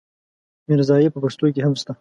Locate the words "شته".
1.81-1.89